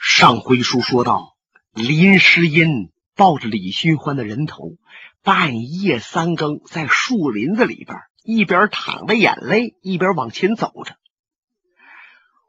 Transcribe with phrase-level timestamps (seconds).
[0.00, 1.36] 上回书说到，
[1.72, 4.76] 林诗音抱着李寻欢的人头，
[5.22, 10.96] 半夜三更在树林子里边，一边淌着眼泪，一边往前走着。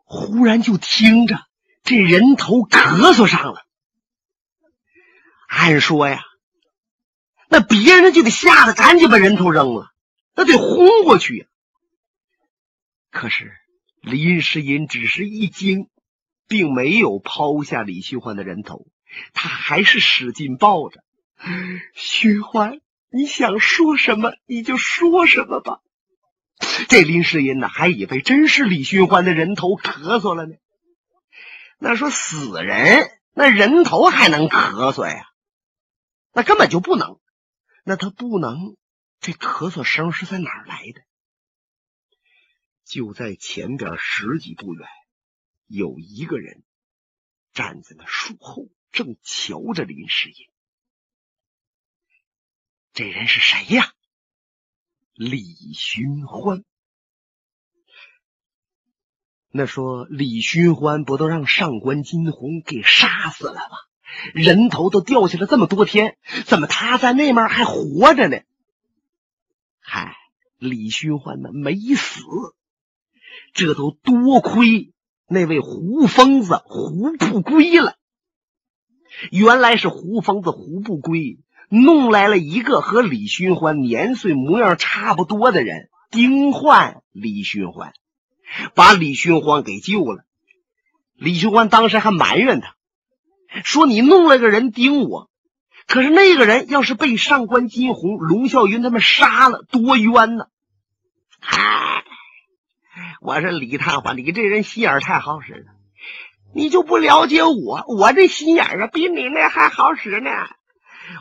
[0.05, 1.41] 忽然就听着
[1.83, 3.65] 这人头咳嗽上了。
[5.47, 6.21] 按说呀，
[7.49, 9.91] 那别人就得吓得赶紧把人头扔了，
[10.35, 11.47] 那得轰过去呀。
[13.09, 13.51] 可是
[14.01, 15.89] 林诗音只是一惊。
[16.49, 18.87] 并没有抛下李寻欢的人头，
[19.33, 21.01] 他还是使劲抱着。
[21.93, 25.79] 寻欢，你想说什么你就说什么吧。
[26.89, 30.55] 这林世英呢，还以为真是李寻欢的人头咳嗽了呢。
[31.77, 35.29] 那说死人，那人头还能咳嗽呀？
[36.33, 37.19] 那根本就不能。
[37.83, 38.75] 那他不能，
[39.21, 41.01] 这咳嗽声是在哪儿来的？
[42.85, 44.87] 就在前边十几步远。
[45.69, 46.63] 有一个人
[47.53, 50.35] 站在那树后，正瞧着林世英。
[52.91, 53.93] 这人是谁呀？
[55.13, 55.43] 李
[55.73, 56.63] 寻欢。
[59.51, 63.77] 那说李寻欢不都让上官金鸿给杀死了吗？
[64.33, 68.41] 人头都掉下来这么多天，怎么他在那面还活着呢？
[69.79, 70.15] 嗨，
[70.57, 72.21] 李寻欢呢没死，
[73.53, 74.93] 这都多亏。
[75.29, 77.95] 那位胡疯子胡不归了，
[79.31, 81.37] 原来是胡疯子胡不归
[81.69, 87.93] 弄来了一个和李寻欢年岁模样差不多的人，丁焕李寻欢，
[88.73, 90.23] 把李寻欢给救了。
[91.13, 92.75] 李寻欢当时还埋怨他，
[93.63, 95.29] 说：“你弄了个人盯我，
[95.85, 100.45] 可是那个人要是被上官金鸿、龙啸云他们杀了，多冤呢！”
[103.21, 105.65] 我说李探花，你这人心眼太好使了，
[106.55, 110.29] 你就不了解我，我这心眼啊比你那还好使呢。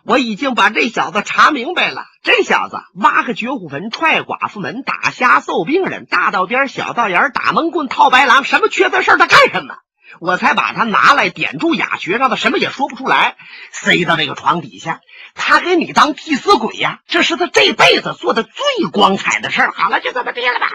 [0.05, 9.75] 我已经把这小子查明白了，这小子挖个绝户坟，踹寡妇门，打瞎揍病人，大道边小道沿打闷棍，套白狼，什么缺德事他干什么？
[10.21, 13.37] 我才把他拿来点住哑穴，让他什么也说不出来，
[13.71, 15.01] 塞到这个床底下。
[15.35, 17.01] 他给你当替死鬼呀？
[17.07, 19.73] 这是他这辈子做的最光彩的事儿。
[19.73, 20.69] 好了，就这么定了吧。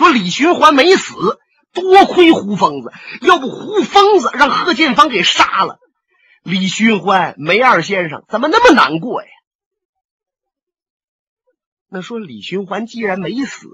[0.00, 1.12] 说李寻欢没死，
[1.74, 2.90] 多亏胡疯子，
[3.20, 5.78] 要不胡疯子让贺建芳给杀了，
[6.42, 9.28] 李寻欢梅二先生怎么那么难过呀？
[11.86, 13.68] 那说李寻欢既然没死，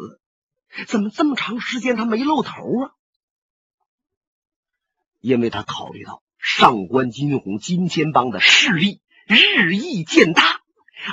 [0.88, 2.90] 怎么这么长时间他没露头啊？
[5.20, 10.60] 因为他考虑到上官金鸿金钱帮的势力日益渐大，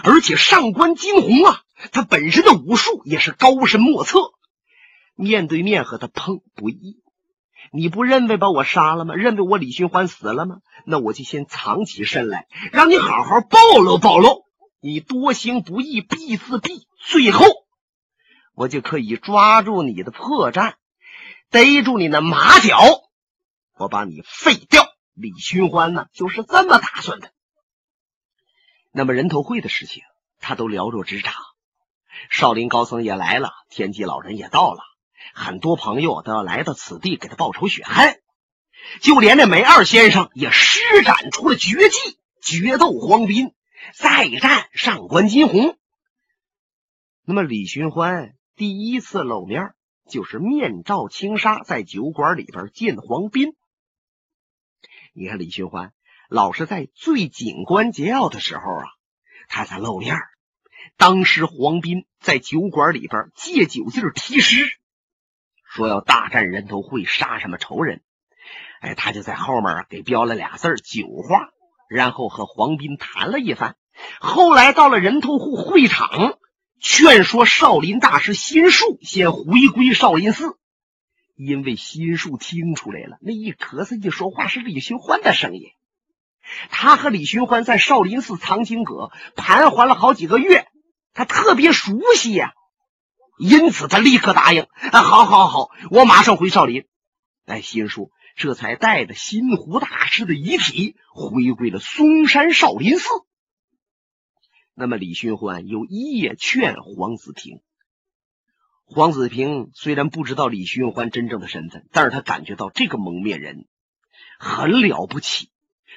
[0.04, 4.34] 而且上官金鸿啊，他本身的武术也是高深莫测。
[5.16, 7.02] 面对面和他碰不易，
[7.72, 9.16] 你不认为把我杀了吗？
[9.16, 10.58] 认为我李寻欢死了吗？
[10.86, 14.46] 那我就先藏起身来，让你好好暴露暴露。
[14.80, 17.46] 你多行不义必自毙，最后
[18.54, 20.74] 我就可以抓住你的破绽，
[21.50, 22.78] 逮住你那马脚，
[23.78, 24.88] 我把你废掉。
[25.14, 27.30] 李寻欢呢，就是这么打算的。
[28.92, 30.04] 那么人头会的事情，
[30.40, 31.34] 他都了若指掌。
[32.30, 34.82] 少林高僧也来了，天机老人也到了。
[35.34, 38.20] 很多朋友都要来到此地给他报仇雪恨，
[39.02, 43.54] 就连那梅二先生也施展出了绝技，决斗黄斌，
[43.96, 45.78] 再战上官金鸿。
[47.26, 49.74] 那么李寻欢第一次露面，
[50.10, 53.56] 就是面罩轻纱，在酒馆里边见黄斌。
[55.14, 55.94] 你看李寻欢
[56.28, 58.86] 老是在最紧关节要的时候啊，
[59.48, 60.18] 他才露面。
[60.98, 64.78] 当时黄斌在酒馆里边借酒劲提诗。
[65.74, 68.04] 说要大战人头会，杀什么仇人？
[68.80, 71.50] 哎，他就在后面给标了俩字酒话，
[71.90, 73.76] 然后和黄斌谈了一番。
[74.20, 76.38] 后来到了人头户会场，
[76.80, 80.60] 劝说少林大师心术先回归少林寺，
[81.36, 85.72] 因为心术听出来了，那一咳嗽一说话是李寻欢的声音。
[86.70, 90.68] 他和李寻欢在少林寺藏经阁盘桓了好几个月，
[91.16, 92.54] 他特别熟悉呀。
[93.44, 96.86] 因此，他立刻答应：“啊，好，好，好，我马上回少林。”
[97.46, 103.10] 哎，心术这才带着新湖大师的遗体回归了嵩山少林寺。
[104.74, 107.60] 那么，李寻欢又一夜劝黄子平。
[108.86, 113.68] 黄子平虽然不知道李寻欢真正的身份，但是他感觉到这个蒙面人
[114.40, 115.50] 很了不起，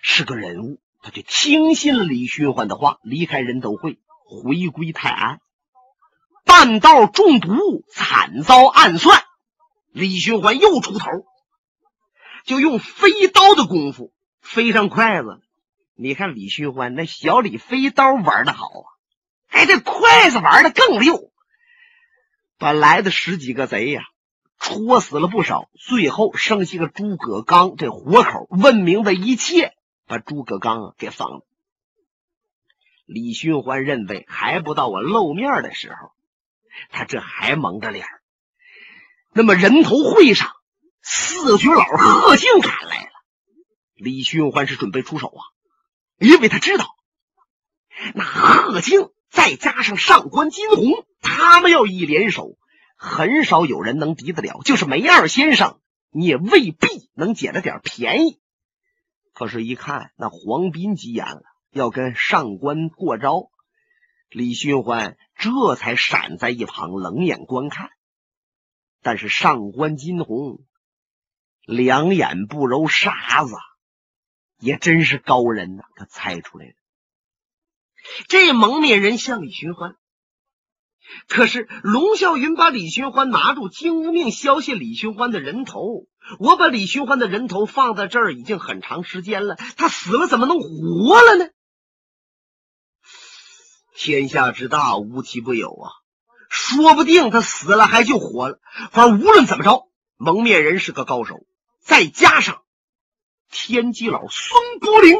[0.02, 5.40] 是个人物，他就听信了李寻欢的话，离开人头会，回归泰安。
[6.46, 9.22] 半道中毒，惨遭暗算。
[9.92, 11.06] 李寻欢又出头，
[12.44, 15.42] 就用飞刀的功夫飞上筷子。
[15.96, 18.86] 你看李寻欢那小李飞刀玩的好啊，
[19.48, 21.32] 哎，这筷子玩的更溜，
[22.58, 24.02] 把来的十几个贼呀
[24.58, 29.74] 戳死了不少，最后剩下个诸葛刚这活口，问明白一切，
[30.06, 31.40] 把诸葛刚啊给放了。
[33.04, 36.12] 李寻欢认为还不到我露面的时候，
[36.90, 38.06] 他这还蒙着脸
[39.32, 40.50] 那么人头会上，
[41.02, 43.10] 四绝老贺静赶来了，
[43.94, 45.42] 李寻欢是准备出手啊。
[46.18, 46.96] 因为他知道，
[48.14, 52.56] 那贺静再加上上官金鸿，他们要一联手，
[52.96, 54.62] 很少有人能敌得了。
[54.64, 55.78] 就是梅二先生，
[56.10, 58.40] 你也未必能捡着点便宜。
[59.34, 63.50] 可是，一看那黄斌急眼了，要跟上官过招，
[64.28, 67.90] 李寻欢这才闪在一旁冷眼观看。
[69.02, 70.64] 但是上官金鸿
[71.62, 73.54] 两眼不揉沙子。
[74.58, 75.82] 也真是高人呐！
[75.96, 76.72] 他猜出来了，
[78.26, 79.96] 这蒙面人像李寻欢。
[81.28, 86.06] 可是龙啸云把李寻欢拿住，金无命削下李寻欢的人头。
[86.38, 91.50] 我把李寻欢的人头放在这儿已经很长时间了，他死了怎么能活了呢？
[94.06, 95.90] 天下之大，无奇不有啊！
[96.48, 98.60] 说不定他死了还就活了。
[98.92, 101.40] 反正无论怎么着，蒙面人是个高手，
[101.82, 102.62] 再加上……
[103.50, 105.16] 天机老孙伯龄，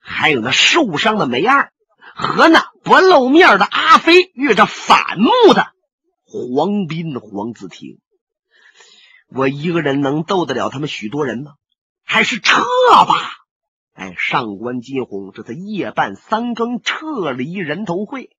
[0.00, 1.72] 还有那受伤的梅二
[2.16, 5.68] 和那不露面的阿飞，遇着反目的
[6.24, 8.00] 黄斌、黄子庭，
[9.28, 11.52] 我一个人能斗得了他们许多人吗？
[12.04, 12.64] 还是撤
[13.06, 13.14] 吧！
[13.94, 18.36] 哎，上官金鸿这才夜半三更撤离人头会，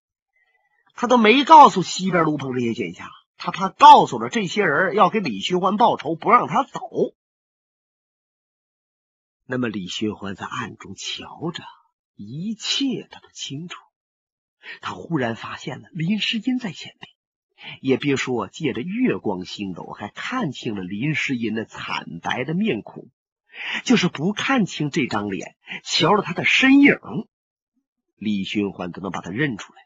[0.94, 6.81] 他都没告诉西边卢鹏这些剑侠，他怕告诉了这些人要给李寻欢报仇，不让他走。
[9.46, 11.63] 那么李寻欢在暗中瞧着，
[12.16, 13.78] 一切他都清楚。
[14.81, 23.10] 他忽然发现了林诗音在前面，也别说借着月光星斗，还看清了林诗音那惨白的面孔。
[23.84, 26.98] 就是不看清这张脸，瞧着他的身影，
[28.18, 29.81] 李寻欢都能把他认出来，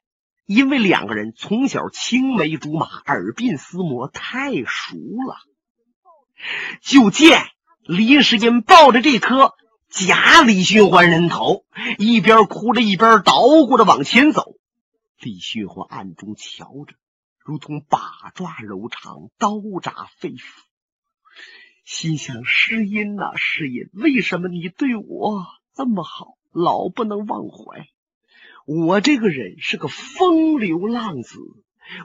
[0.46, 4.96] 因为两个人从小青梅竹马，耳鬓厮磨，太熟
[5.28, 5.38] 了。
[6.82, 7.42] 就见。
[7.82, 9.56] 林世英抱着这颗
[9.90, 11.66] 假李寻欢人头，
[11.98, 14.54] 一边哭着一边捣鼓着往前走。
[15.20, 16.94] 李寻欢暗中瞧着，
[17.40, 20.44] 如同把抓柔肠，刀扎肺腑，
[21.92, 27.88] 心想：诗音呐，诗音，为什么你对我这么好，老不能忘怀？
[28.68, 31.40] 我这个人是个风流浪子，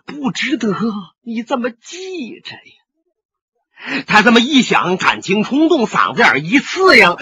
[0.06, 0.74] 不值得
[1.20, 4.04] 你这么记着呀。
[4.06, 7.18] 他这么一想，感情冲动，嗓子眼一刺痒，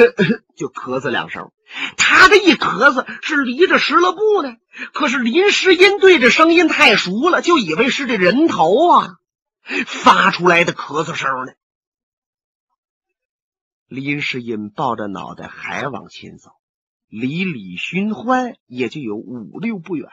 [0.56, 1.52] 就咳嗽两声。
[1.98, 4.56] 他这一咳嗽是离着十了步呢，
[4.94, 9.16] 可是林诗音对这声音太熟了，就以为是这人头啊
[9.84, 11.52] 发出来的咳嗽声呢。
[13.88, 16.50] 林诗音抱着脑袋还往前走，
[17.08, 20.12] 离李寻欢也就有五六步远了。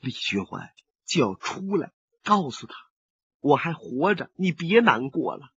[0.00, 0.70] 李寻欢
[1.06, 2.74] 就要出来告诉他。
[3.40, 5.48] 我还活着，你别难过了。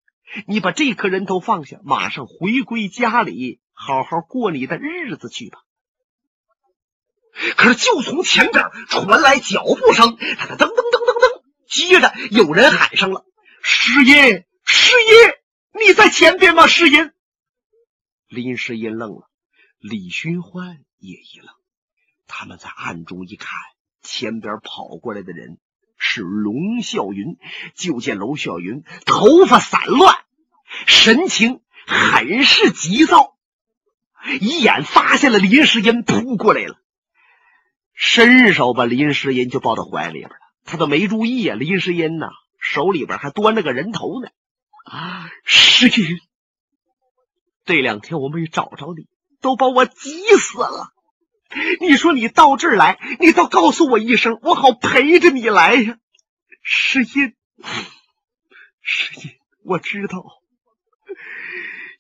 [0.48, 5.60] 你把这颗人头放下，马上回归家里，好好过你的日子去吧。
[7.58, 13.24] 可是，就从前边传来脚步声，他噔噔噔噔噔，接着有人喊上了
[13.62, 15.45] ：“师爷，师爷，
[15.80, 17.12] 你在前边吗？”师爷，
[18.28, 19.30] 林诗音愣了，
[19.80, 21.50] 李寻欢也一愣。
[22.28, 23.52] 他们在暗中一看，
[24.02, 25.58] 前边跑过来的人。
[25.98, 27.38] 是龙啸云，
[27.74, 30.14] 就见龙啸云头发散乱，
[30.86, 33.38] 神情很是急躁，
[34.42, 36.78] 一眼发现了林诗音扑过来了，
[37.94, 40.36] 伸手把林诗音就抱到怀里边了。
[40.66, 42.28] 他都没注意啊，林诗音呐，
[42.60, 44.28] 手里边还端着个人头呢。
[44.86, 46.20] 啊，诗音，
[47.66, 49.08] 这两天我没找着你，
[49.42, 50.92] 都把我急死了。
[51.82, 55.98] 你说你到这儿来，你倒告诉我一声，我好陪着你来呀。
[56.62, 57.34] 诗音，
[58.82, 59.32] 诗音，
[59.64, 60.24] 我知道，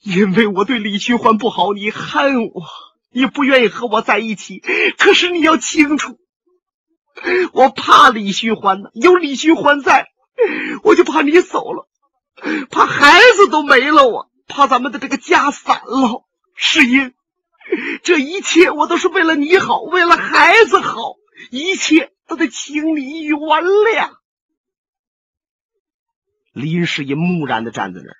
[0.01, 2.63] 因为我对李寻欢不好，你恨我，
[3.11, 4.61] 你不愿意和我在一起。
[4.99, 6.19] 可是你要清楚，
[7.51, 10.07] 我怕李寻欢呢，有李寻欢在，
[10.83, 11.87] 我就怕你走了，
[12.69, 16.25] 怕孩子都没了，我怕咱们的这个家散了。
[16.55, 17.13] 世英。
[18.03, 21.15] 这一切我都是为了你好，为了孩子好，
[21.49, 24.17] 一切都得请你原谅。
[26.51, 28.17] 林世英木然的站在那儿，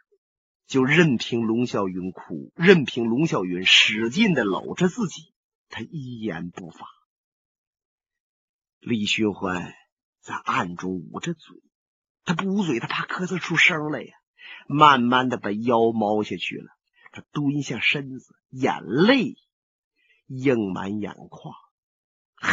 [0.66, 5.32] 就任凭龙啸云哭，任凭龙啸云使劲的搂着自己，
[5.70, 6.88] 他一言不发。
[8.80, 9.74] 李寻欢
[10.22, 11.62] 在暗中捂着嘴，
[12.26, 14.14] 他不捂嘴，他怕咳嗽出声来呀。
[14.68, 16.76] 慢慢的把腰猫下去了，
[17.12, 19.36] 他蹲下身子，眼泪
[20.26, 21.54] 映满眼眶。
[22.38, 22.52] 唉，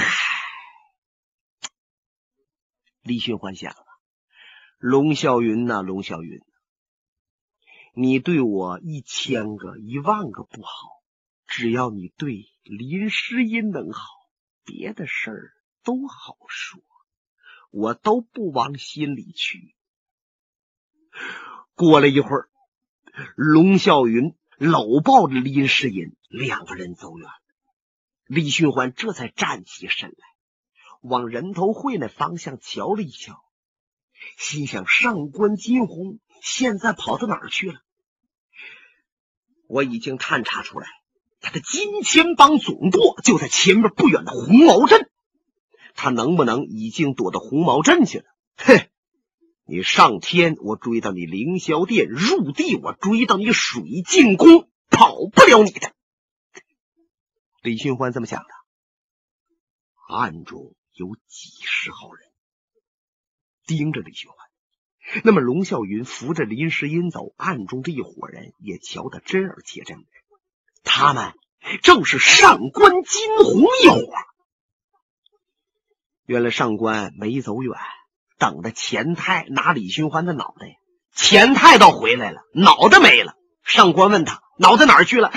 [3.01, 3.87] 李寻欢想了，
[4.79, 6.43] 龙啸云呐，龙啸云。
[7.95, 10.71] 你对我一千个、一万个不好，
[11.47, 14.03] 只要你对林诗音能好，
[14.65, 15.53] 别的事儿
[15.83, 16.83] 都好说，
[17.73, 19.75] 我都不往心里去。
[21.75, 22.49] 过了一会儿，
[23.35, 27.33] 龙啸云搂抱着林诗音，两个人走远了。
[28.27, 30.17] 李寻欢这才站起身来，
[31.01, 33.43] 往人头会那方向瞧了一瞧，
[34.37, 36.21] 心想：上官金鸿。
[36.43, 37.81] 现在跑到哪儿去了？
[39.69, 40.89] 我已经探查出来，
[41.41, 45.09] 他的金钱帮总舵就在前面不远的红毛镇。
[45.95, 48.25] 他能不能已经躲到红毛镇去了？
[48.57, 48.89] 哼！
[49.65, 55.93] 你上天，我追到你凌霄殿；入地，我追到你水晶宫，跑不了你的。
[57.63, 58.49] 李寻欢这么想的。
[60.09, 62.29] 暗中有几十号人
[63.65, 65.23] 盯着李寻欢。
[65.25, 70.05] 那么，龙啸云扶着林诗音走，暗中这一伙人也瞧得真而且真。
[70.83, 71.35] 他们
[71.83, 74.03] 正是上官金鸿一伙。
[76.27, 77.77] 原来上官没走远，
[78.39, 80.79] 等着钱太拿李寻欢的脑袋。
[81.15, 83.35] 钱太倒回来了，脑袋没了。
[83.65, 85.29] 上官问他脑袋哪儿去了？
[85.29, 85.35] 啊，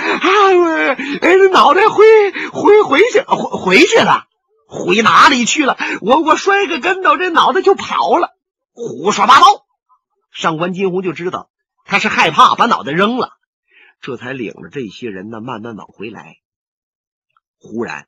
[1.20, 2.04] 哎，脑袋回
[2.50, 4.26] 回回去回回去了，
[4.66, 5.76] 回哪里去了？
[6.00, 8.36] 我我摔个跟头，这脑袋就跑了。
[8.72, 9.46] 胡说八道！
[10.32, 11.50] 上官金鸿就知道
[11.84, 13.30] 他是害怕，把脑袋扔了，
[14.00, 16.36] 这才领着这些人呢慢慢往回来。
[17.58, 18.06] 忽然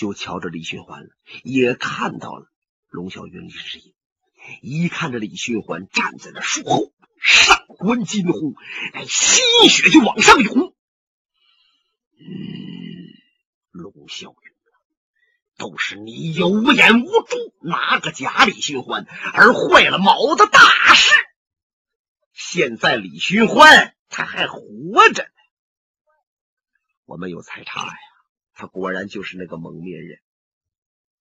[0.00, 1.10] 就瞧着李寻欢了，
[1.44, 2.50] 也看到了
[2.88, 3.92] 龙啸云、李世英。
[4.62, 6.90] 一看着李寻欢站在那树后，
[7.20, 8.54] 上官金鸿
[8.94, 10.74] 哎，心血就往上涌。
[12.18, 12.24] 嗯，
[13.72, 14.50] 龙啸云。
[15.58, 20.58] 都是你有眼无珠，拿个假李寻欢，而坏了某的大
[20.94, 21.14] 事。
[22.32, 24.62] 现在李寻欢他还活
[25.12, 25.28] 着呢，
[27.04, 27.94] 我们有财差呀，
[28.60, 30.20] 他果然就是那个蒙面人。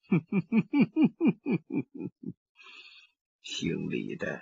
[3.41, 4.41] 姓李的，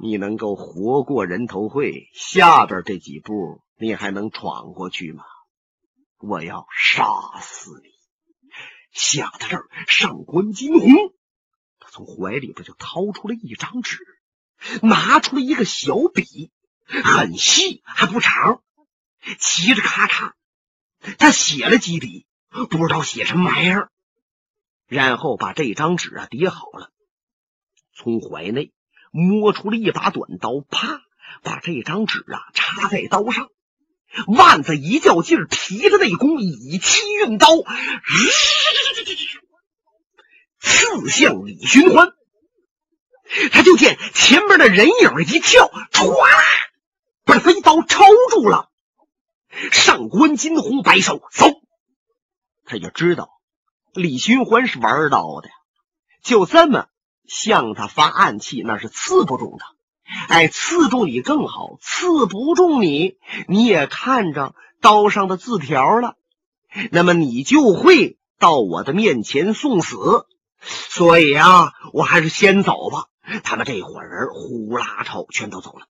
[0.00, 5.22] 你能够活过人头会，下边这几步你还能闯过去吗？
[6.18, 7.04] 我要杀
[7.40, 7.90] 死你！
[8.90, 11.14] 想到这儿，上官金鸿
[11.78, 13.98] 他从怀里边就掏出了一张纸，
[14.82, 16.50] 拿出了一个小笔，
[16.86, 18.64] 很细还不长，
[19.38, 20.32] 嘁着咔嚓，
[21.18, 22.26] 他写了几笔，
[22.70, 23.90] 不知道写什么玩意儿，
[24.86, 26.90] 然后把这张纸啊叠好了，
[27.94, 28.72] 从怀内
[29.10, 31.02] 摸出了一把短刀，啪，
[31.42, 33.48] 把这张纸啊插在刀上。
[34.28, 37.48] 腕子一较劲儿，提着内弓，以气运刀，
[40.60, 42.12] 刺向李寻欢。
[43.50, 46.14] 他就见前边的人影一跳，唰，
[47.24, 48.70] 把飞刀抽住了。
[49.72, 51.46] 上官金鸿摆手走，
[52.64, 53.30] 他就知道
[53.92, 55.48] 李寻欢是玩刀的，
[56.22, 56.86] 就这么
[57.26, 59.74] 向他发暗器，那是刺不中他。
[60.28, 63.16] 哎，刺中你更好，刺不中你，
[63.48, 66.16] 你也看着刀上的字条了，
[66.90, 70.26] 那么你就会到我的面前送死。
[70.66, 73.06] 所以啊，我还是先走吧。
[73.42, 75.86] 他们这伙人呼啦超全都走了。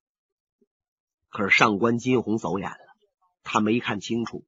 [1.29, 2.77] 可是上官金鸿走眼了，
[3.45, 4.43] 他没看清楚，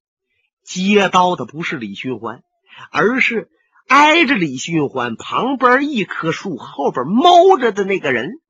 [0.64, 2.44] 接刀的不是李寻欢，
[2.92, 3.50] 而是
[3.88, 8.42] 挨着李寻欢旁边一棵树后边猫着的那个人。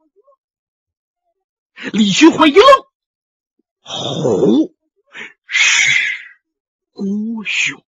[1.93, 2.65] 李寻欢一愣，
[3.81, 4.73] 吼，
[5.45, 6.01] 是
[6.91, 7.05] 郭
[7.45, 7.83] 雄。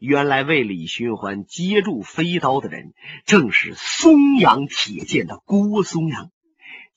[0.00, 2.92] 原来为李寻欢接住飞刀的人，
[3.24, 6.32] 正是松阳铁剑的郭松阳。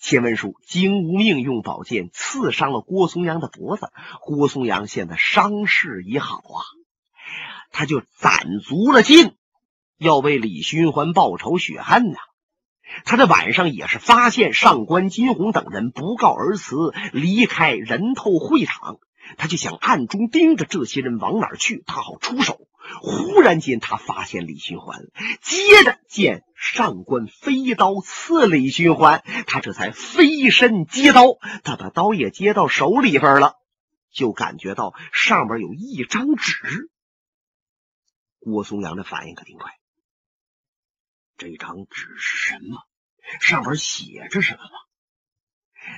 [0.01, 6.59] 前文书金无命用宝剑刺伤了郭松阳的脖子，郭松阳现在伤势已好啊，
[7.71, 9.35] 他就攒足了劲，
[9.99, 12.17] 要为李寻欢报仇雪恨呢。
[13.05, 16.75] 他在晚上也是发现上官金鸿等人不告而辞，
[17.13, 18.97] 离开人头会场，
[19.37, 22.67] 他就想暗中盯着这些人往哪去，他好出手。
[23.01, 24.99] 忽然间，他发现李寻欢，
[25.41, 33.55] 接着见上官飞刀刺李寻欢，他这才飞身接刀，他把刀也接到手里边了，
[34.11, 36.89] 就感觉到上面有一张纸。
[38.39, 39.71] 郭松阳的反应可挺快，
[41.37, 42.81] 这张纸是什么？
[43.39, 44.71] 上面写着什么吗？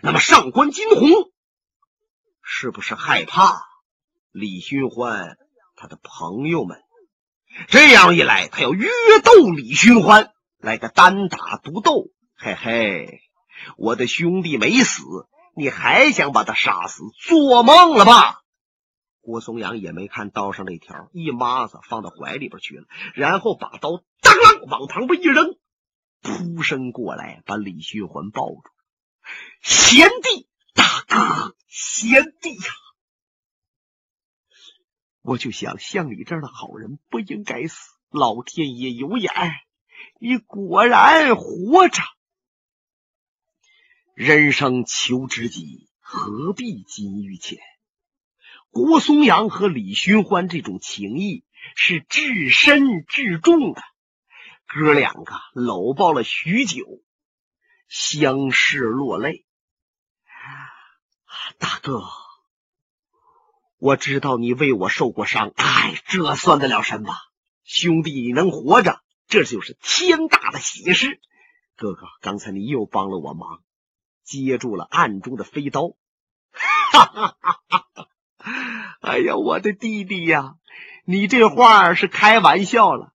[0.01, 1.09] 那么上官金鸿
[2.41, 3.61] 是不是害怕
[4.31, 5.37] 李寻欢
[5.83, 6.81] 他的朋友们？
[7.67, 8.87] 这样一来，他要约
[9.21, 10.31] 斗李寻欢。
[10.57, 12.05] 来个单打独斗，
[12.37, 13.19] 嘿嘿，
[13.75, 15.03] 我的兄弟没死，
[15.57, 17.03] 你还想把他杀死？
[17.27, 18.43] 做梦了吧！
[19.19, 25.57] 郭松阳也没看刀上那条，一抹子放到怀里边去了，然后把刀当啷往旁边一扔，
[26.21, 28.63] 扑身过来把李寻欢抱住。
[29.61, 32.71] 贤弟，大哥，贤弟呀！
[35.23, 37.77] 我就想，像你这样的好人不应该死，
[38.11, 39.31] 老天爷有眼。
[40.19, 42.03] 你果然活着。
[44.13, 47.57] 人生求知己，何必金玉钱？
[48.69, 53.81] 郭松阳和李寻欢这种情谊是至深至重的，
[54.67, 57.01] 哥两个搂抱了许久，
[57.87, 59.45] 相视落泪。
[61.59, 62.01] 大哥，
[63.83, 67.13] 我知道你为我受过伤，哎，这算得了什么？
[67.65, 69.01] 兄弟你能活着。
[69.27, 71.19] 这就是天大的喜事，
[71.75, 73.59] 哥哥，刚才你又帮了我忙，
[74.23, 75.97] 接住了暗中的飞刀。
[76.53, 78.07] 哈哈哈哈哈！
[79.01, 80.53] 哎呀，我的弟弟呀，
[81.03, 83.11] 你这话是开玩笑了。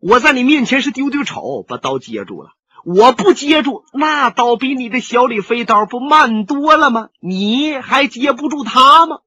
[0.00, 2.52] 我在你面前是丢丢丑，把刀接住了。
[2.86, 7.10] 我不接住，那刀比你的小李飞刀不慢多了吗？
[7.20, 9.18] 你还接不住他吗？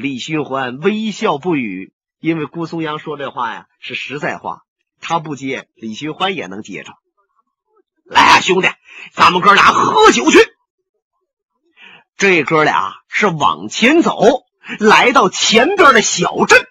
[0.00, 4.62] 李寻欢微笑不语，因为顾松阳说这话呀是实在话。
[4.98, 6.94] 他不接，李寻欢也能接着。
[8.04, 8.68] 来啊，兄弟，
[9.12, 10.38] 咱们哥俩喝酒去。
[12.16, 14.46] 这哥俩是往前走，
[14.78, 16.66] 来到前边的小镇。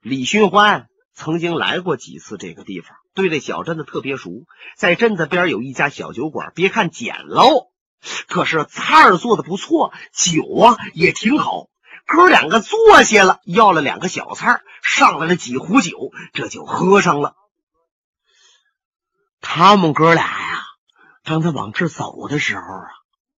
[0.00, 4.42] 李寻欢曾经来过几次这个地方，对这小镇子特别熟。
[4.76, 7.68] 在镇子边有一家小酒馆，别看简陋，
[8.26, 11.68] 可是菜做的不错，酒啊也挺好。
[12.08, 17.34] 哥两个坐下了，要了两个小菜，上来了几壶酒，这就喝上了。
[19.42, 20.62] 他们哥俩呀，
[21.22, 22.88] 刚才往这走的时候啊，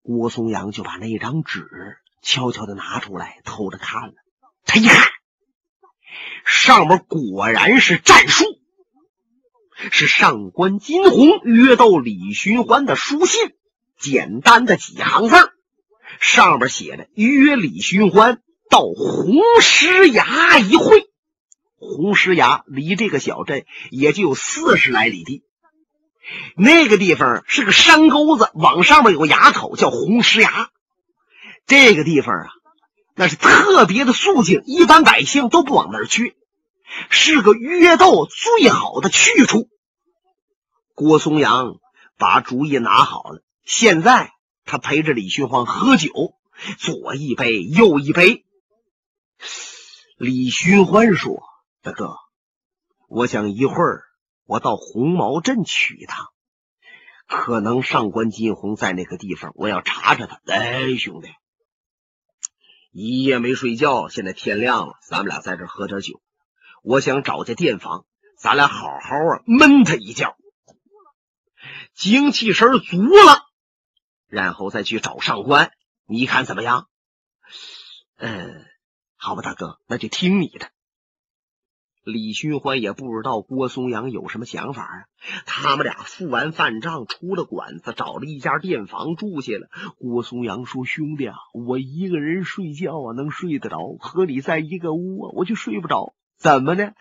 [0.02, 1.66] 郭松阳就把那张纸
[2.20, 4.12] 悄悄的拿出来，偷着看了。
[4.66, 5.12] 他一看，
[6.44, 8.44] 上面果然是战书，
[9.90, 13.56] 是上官金鸿约斗李寻欢的书信，
[13.98, 15.36] 简单的几行字
[16.20, 18.42] 上面写着约李寻欢。
[18.70, 21.08] 到红石崖一会，
[21.78, 25.42] 红石崖离这个小镇也就有四十来里地。
[26.56, 30.70] 那个地方是个山沟子，往上面有个崖口，叫红石崖。
[31.66, 32.48] 这个地方啊，
[33.14, 36.36] 那是特别的肃静，一般百姓都不往那儿去，
[37.08, 39.68] 是个约斗最好的去处。
[40.94, 41.76] 郭松阳
[42.18, 44.32] 把主意拿好了，现在
[44.66, 46.10] 他陪着李寻欢喝酒，
[46.78, 48.44] 左一杯，右一杯。
[50.18, 51.44] 李寻欢说
[51.80, 52.16] ：“大哥，
[53.06, 54.02] 我想一会儿
[54.46, 56.30] 我到红毛镇取他，
[57.28, 60.40] 可能上官金虹在那个地方，我要查查他。
[60.46, 61.28] 哎，兄弟，
[62.90, 66.20] 一夜没睡觉，现在天亮了，咱们俩在这喝点酒。
[66.82, 68.04] 我想找家店房，
[68.36, 70.36] 咱俩好好啊闷他一觉，
[71.94, 73.46] 精气神足了，
[74.26, 75.70] 然后再去找上官。
[76.06, 76.88] 你看怎么样？
[78.16, 78.64] 嗯。”
[79.20, 80.68] 好吧，大哥，那就听你的。
[82.04, 85.04] 李寻欢也不知道郭松阳有什么想法啊。
[85.44, 89.68] 他们俩付完饭账，出了馆子，找了一家店房住下了。
[89.98, 96.14] 郭松阳说：“兄弟啊，我一个人睡觉啊，能睡得着；和你在一个屋啊，我就睡不着。
[96.38, 96.92] 怎么呢？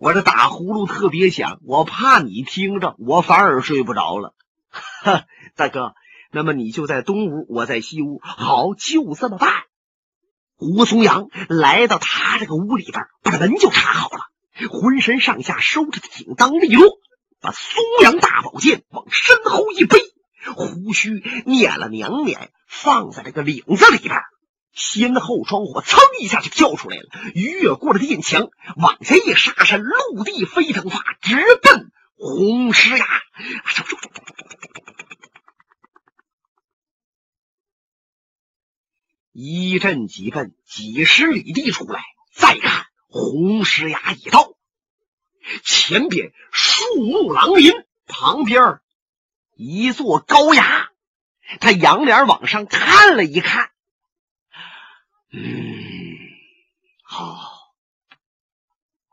[0.00, 4.34] 我这打呼噜特别响，我怕你听着，我反而睡不着了。
[4.68, 5.94] 哈，大哥，
[6.32, 8.20] 那么你就在东屋，我在西屋。
[8.20, 9.50] 好，就这么办。”
[10.62, 14.20] 胡松阳来到他这个屋里边，把门就插好了，
[14.70, 16.98] 浑身上下收拾的挺当利落，
[17.40, 19.98] 把松阳大宝剑往身后一背，
[20.54, 24.20] 胡须捻了两捻，放在这个领子里边，
[24.72, 33.04] 先后窗户噌一下就跳出来了，越过了殿墙，往下一杀，是陆地飞腾法，直奔红石崖。
[39.32, 44.54] 一阵几奔，几十里地出来，再看红石崖已到。
[45.64, 47.72] 前边树木狼林，
[48.06, 48.80] 旁边
[49.56, 50.90] 一座高崖。
[51.60, 53.72] 他仰脸往上看了一看，
[55.30, 56.16] 嗯，
[57.02, 57.74] 好，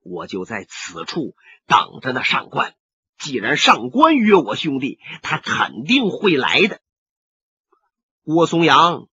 [0.04, 2.76] 我就在此处等着那上官。
[3.18, 6.80] 既然上官约我兄弟，他肯定会来的。
[8.24, 9.09] 郭松阳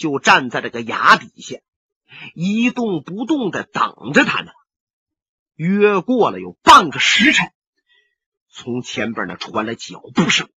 [0.00, 1.58] 就站在这个崖底下，
[2.34, 4.50] 一动不动的等着他呢。
[5.56, 7.52] 约过了有半个时辰，
[8.48, 10.48] 从前边呢传来脚步声。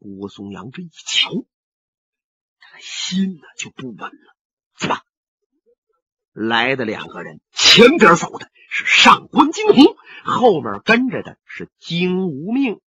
[0.00, 1.30] 郭松阳这一瞧，
[2.58, 4.36] 他心呢就不稳了。
[4.74, 4.98] 怎么
[6.32, 7.40] 来的两个人？
[7.52, 12.80] 前边走的是上官金鸿，后面跟着的是金无命。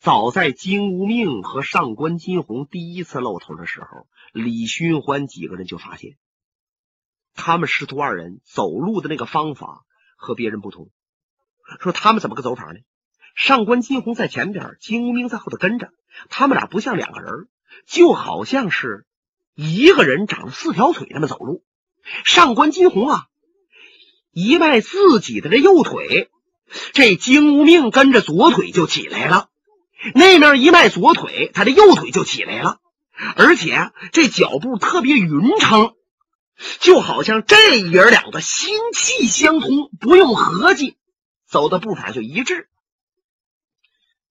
[0.00, 6.16] 早在金无命和上官金鸿第一次露头的时候，李寻欢几个人就发现，
[7.34, 9.84] 他们师徒二人走路的那个方法
[10.16, 10.90] 和别人不同。
[11.80, 12.78] 说他们怎么个走法呢？
[13.34, 15.90] 上官金鸿在前边，金无命在后头跟着。
[16.30, 17.48] 他们俩不像两个人，
[17.86, 19.04] 就好像是
[19.54, 21.64] 一个人长了四条腿那么走路。
[22.24, 23.26] 上官金鸿啊，
[24.30, 26.30] 一迈自己的这右腿，
[26.92, 29.50] 这金无命跟着左腿就起来了；
[30.14, 32.78] 那面一迈左腿，他的右腿就起来了。
[33.36, 35.94] 而且这脚步特别匀称，
[36.78, 40.96] 就好像这爷俩的心气相通，不用合计，
[41.48, 42.68] 走的步伐就一致。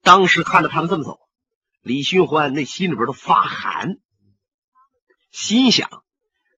[0.04, 1.20] 当时看着他们这么走，
[1.82, 3.98] 李寻欢那心里边都发寒，
[5.32, 5.90] 心想：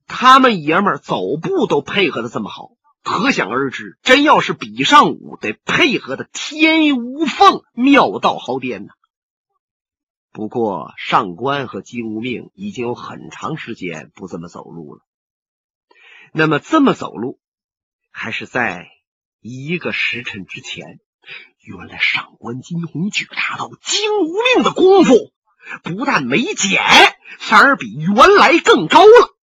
[0.06, 8.91] 他们爷们走步都配合的这么好，可想而知，真要是比上武，得配合的天衣无缝、妙到毫巅呢。
[10.39, 15.02] 不过上官和金无命已经有很长时间不这么走路了，
[16.32, 17.41] 那么这么走路，
[18.10, 18.88] 还是在
[19.41, 21.02] 一个时辰之前。
[21.62, 25.34] 原来上官金鸿觉察到金无命的功夫
[25.84, 26.82] 不但没减，
[27.38, 29.36] 反而比原来更高了。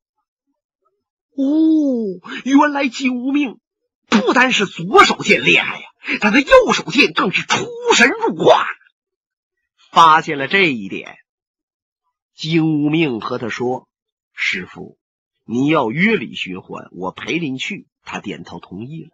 [1.37, 3.61] 哦，原来金无命
[4.09, 5.87] 不单是左手剑厉害呀，
[6.23, 8.67] 他的右手剑更是出神入化。
[9.97, 11.17] 发现了这一点，
[12.35, 13.89] 金无命和他说
[14.37, 14.99] ：“师傅，
[15.47, 19.11] 你要约李寻欢，我陪您去。”他点头同意了。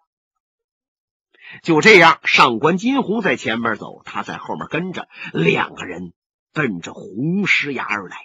[1.62, 6.14] 就这样，上官金鸿在前面走，他在后面跟着，两个人
[6.52, 8.16] 奔着红石崖而来。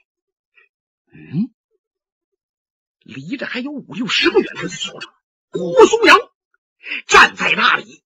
[1.13, 1.53] 嗯，
[3.03, 5.07] 离着还有五六十个远，他就瞧着
[5.51, 6.17] 郭松阳
[7.05, 8.01] 站在那里，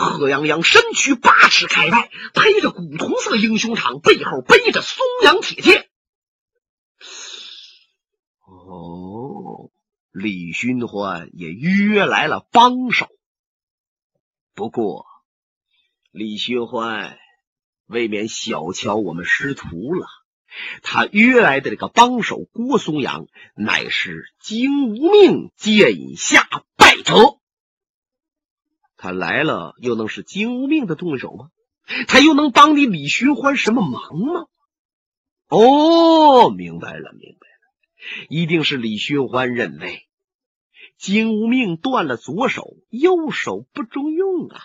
[0.00, 5.88] 贺阳阳身躯八尺开外，披着古铜色英雄氅，背后背着松阳铁剑。
[8.46, 9.70] 哦，
[10.10, 13.08] 李寻欢也约来了帮手。
[14.54, 15.06] 不过，
[16.10, 17.18] 李寻欢
[17.86, 20.06] 未免小瞧我们师徒了。
[20.82, 27.39] 他约来的这个帮手郭松阳，乃是金无命剑下败者。
[29.02, 31.48] 他来了，又能是金无命的动手吗？
[32.06, 34.46] 他又能帮你李寻欢什么忙吗？
[35.48, 40.06] 哦，明白了，明白了，一定是李寻欢认为。
[40.98, 44.60] 金无命断了左手，右手不中用啊。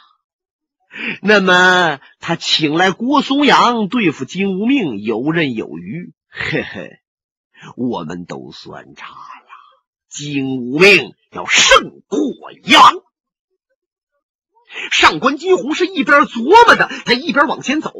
[1.21, 6.13] 那么他请来郭松阳对付金无命，游刃有余。
[6.27, 6.99] 嘿嘿，
[7.77, 9.47] 我们都算差了。
[10.09, 12.19] 金无命要胜过
[12.63, 13.04] 杨。
[14.91, 17.93] 上官金鸿是一边琢磨着，他一边往前走。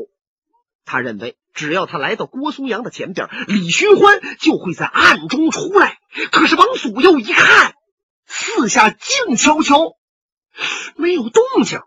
[0.86, 6.00] 他认为，只要他来到郭松阳的前边，李寻欢就会在暗中出来。
[6.32, 7.76] 可是往左右一看。
[8.28, 9.98] 四下静悄悄，
[10.96, 11.80] 没有动静。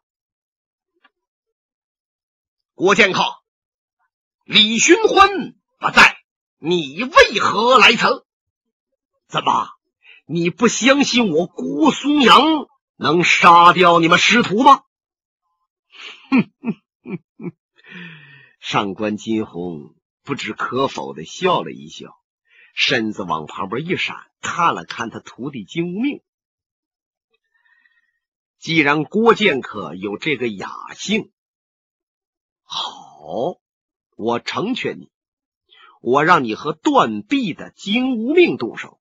[2.75, 3.23] 郭剑客，
[4.45, 5.29] 李寻欢
[5.81, 6.17] 不在，
[6.59, 8.25] 你为何来此？
[9.27, 9.69] 怎么，
[10.27, 12.69] 你不相信我郭松阳
[13.01, 14.83] 能杀掉你们师徒吗？
[16.31, 16.73] 哼哼
[17.05, 17.53] 哼哼！
[18.59, 22.19] 上官金鸿不知可否的笑了一笑，
[22.75, 26.23] 身子往旁边一闪，看了看他徒弟金无命。
[28.59, 31.31] 既然郭剑客有这个雅兴，
[32.65, 33.61] 好，
[34.17, 35.09] 我成全你。
[36.01, 39.01] 我让你和断臂的金无命动手。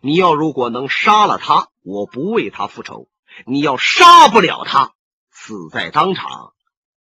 [0.00, 3.08] 你要如果能杀了他，我不为他复仇；
[3.46, 4.92] 你要杀不了他，
[5.30, 6.52] 死在当场，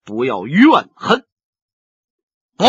[0.04, 1.26] 不要怨恨。
[2.56, 2.66] 不，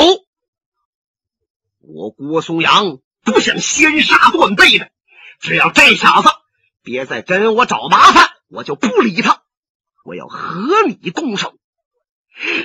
[1.81, 4.91] 我郭松阳不想先杀断背的。
[5.41, 6.29] 只要这小子
[6.83, 9.43] 别再跟我找麻烦，我就不理他。
[10.05, 11.55] 我要和你动手。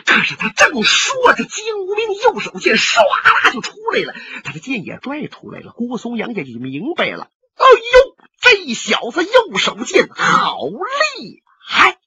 [0.05, 4.13] 可是他正说着，金无名右手剑唰啦就出来了，
[4.43, 5.71] 他的剑也拽出来了。
[5.71, 11.97] 郭松阳也就明白了，哎呦，这小子右手剑好厉害！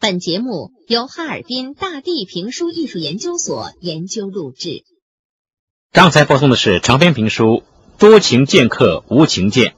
[0.00, 4.84] 本节目由哈尔滨大地评书艺术研究所研究录制。
[5.92, 7.62] 刚才播送的是长篇评书
[7.98, 9.72] 《多情剑客无情剑》，